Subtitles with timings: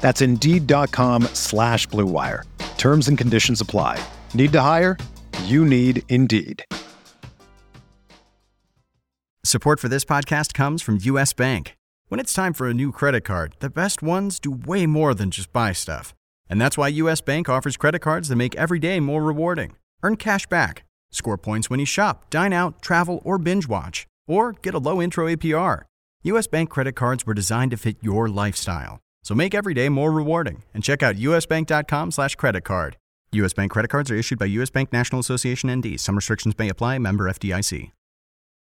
[0.00, 2.44] That's Indeed.com slash BlueWire.
[2.76, 4.02] Terms and conditions apply.
[4.34, 4.96] Need to hire?
[5.44, 6.64] You need Indeed.
[9.44, 11.32] Support for this podcast comes from U.S.
[11.32, 11.76] Bank.
[12.08, 15.30] When it's time for a new credit card, the best ones do way more than
[15.30, 16.14] just buy stuff.
[16.48, 17.20] And that's why U.S.
[17.20, 19.76] Bank offers credit cards that make every day more rewarding.
[20.02, 24.06] Earn cash back Score points when you shop, dine out, travel, or binge watch.
[24.26, 25.82] Or get a low intro APR.
[26.22, 29.00] US Bank credit cards were designed to fit your lifestyle.
[29.22, 32.96] So make every day more rewarding and check out usbank.com slash credit card.
[33.32, 36.00] US Bank credit cards are issued by US Bank National Association ND.
[36.00, 36.98] Some restrictions may apply.
[36.98, 37.90] Member FDIC.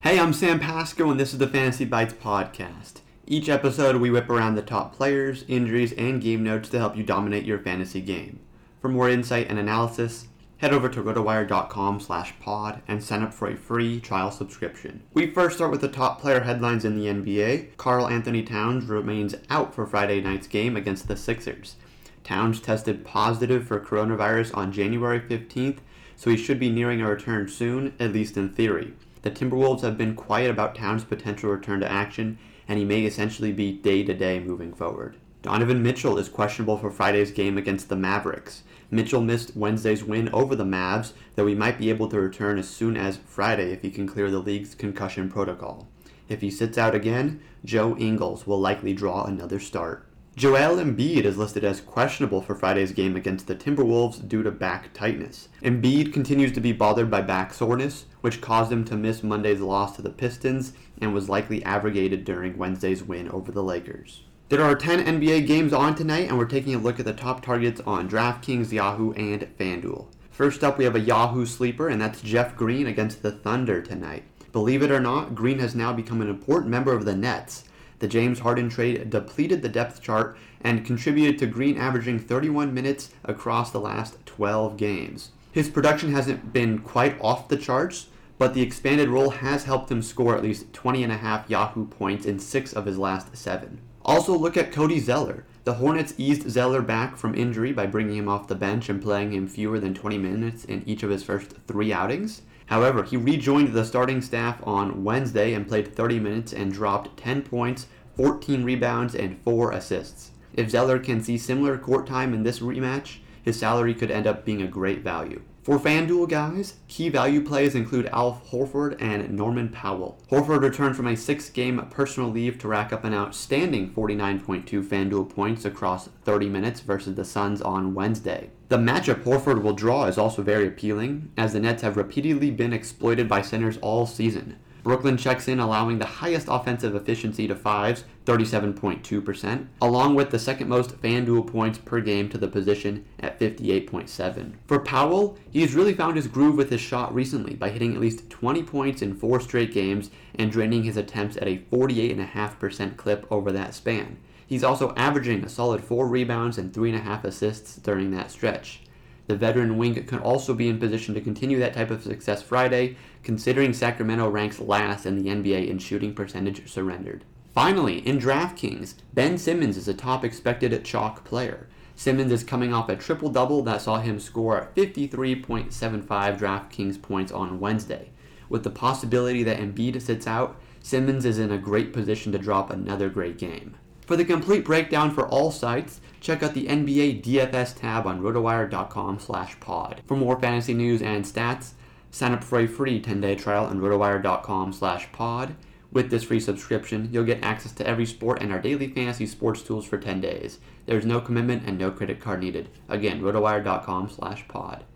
[0.00, 3.00] Hey, I'm Sam Pasco and this is the Fantasy Bites podcast.
[3.26, 7.02] Each episode we whip around the top players, injuries, and game notes to help you
[7.02, 8.40] dominate your fantasy game.
[8.80, 13.48] For more insight and analysis, head over to rotowire.com slash pod and sign up for
[13.48, 15.02] a free trial subscription.
[15.12, 17.76] We first start with the top player headlines in the NBA.
[17.76, 21.76] Karl-Anthony Towns remains out for Friday night's game against the Sixers.
[22.24, 25.78] Towns tested positive for coronavirus on January 15th,
[26.16, 28.94] so he should be nearing a return soon, at least in theory.
[29.22, 33.52] The Timberwolves have been quiet about Towns' potential return to action, and he may essentially
[33.52, 35.16] be day to day moving forward.
[35.46, 38.64] Donovan Mitchell is questionable for Friday's game against the Mavericks.
[38.90, 42.68] Mitchell missed Wednesday's win over the Mavs, though he might be able to return as
[42.68, 45.86] soon as Friday if he can clear the league's concussion protocol.
[46.28, 50.08] If he sits out again, Joe Ingles will likely draw another start.
[50.34, 54.92] Joel Embiid is listed as questionable for Friday's game against the Timberwolves due to back
[54.94, 55.48] tightness.
[55.62, 59.94] Embiid continues to be bothered by back soreness, which caused him to miss Monday's loss
[59.94, 64.24] to the Pistons and was likely abrogated during Wednesday's win over the Lakers.
[64.48, 67.44] There are 10 NBA games on tonight, and we're taking a look at the top
[67.44, 70.06] targets on DraftKings, Yahoo, and FanDuel.
[70.30, 74.22] First up, we have a Yahoo sleeper, and that's Jeff Green against the Thunder tonight.
[74.52, 77.64] Believe it or not, Green has now become an important member of the Nets.
[77.98, 83.10] The James Harden trade depleted the depth chart and contributed to Green averaging 31 minutes
[83.24, 85.32] across the last 12 games.
[85.50, 90.02] His production hasn't been quite off the charts, but the expanded role has helped him
[90.02, 93.80] score at least 20 and a half Yahoo points in six of his last seven.
[94.06, 95.44] Also, look at Cody Zeller.
[95.64, 99.32] The Hornets eased Zeller back from injury by bringing him off the bench and playing
[99.32, 102.42] him fewer than 20 minutes in each of his first three outings.
[102.66, 107.42] However, he rejoined the starting staff on Wednesday and played 30 minutes and dropped 10
[107.42, 110.30] points, 14 rebounds, and 4 assists.
[110.54, 114.44] If Zeller can see similar court time in this rematch, his salary could end up
[114.44, 115.42] being a great value.
[115.66, 120.16] For FanDuel guys, key value plays include Al Horford and Norman Powell.
[120.30, 125.28] Horford returned from a six game personal leave to rack up an outstanding 49.2 FanDuel
[125.28, 128.50] points across 30 minutes versus the Suns on Wednesday.
[128.68, 132.72] The matchup Horford will draw is also very appealing, as the Nets have repeatedly been
[132.72, 134.58] exploited by centers all season.
[134.84, 140.68] Brooklyn checks in, allowing the highest offensive efficiency to fives, 37.2%, along with the second
[140.68, 144.54] most FanDuel points per game to the position at 58.7.
[144.66, 148.28] For Powell, he's really found his groove with his shot recently by hitting at least
[148.28, 153.52] 20 points in four straight games and draining his attempts at a 48.5% clip over
[153.52, 154.18] that span.
[154.44, 158.82] He's also averaging a solid 4 rebounds and 3.5 assists during that stretch.
[159.28, 162.96] The veteran wing could also be in position to continue that type of success Friday,
[163.22, 167.24] considering Sacramento ranks last in the NBA in shooting percentage surrendered.
[167.56, 171.66] Finally, in DraftKings, Ben Simmons is a top expected chalk player.
[171.94, 176.06] Simmons is coming off a triple double that saw him score 53.75
[176.38, 178.10] DraftKings points on Wednesday.
[178.50, 182.68] With the possibility that Embiid sits out, Simmons is in a great position to drop
[182.68, 183.78] another great game.
[184.04, 190.02] For the complete breakdown for all sites, check out the NBA DFS tab on rotowire.com/pod.
[190.06, 191.70] For more fantasy news and stats,
[192.10, 195.54] sign up for a free 10-day trial on rotowire.com/pod.
[195.92, 199.62] With this free subscription, you'll get access to every sport and our daily fantasy sports
[199.62, 200.58] tools for 10 days.
[200.86, 202.68] There's no commitment and no credit card needed.
[202.88, 204.84] Again, rotowire.com slash pod.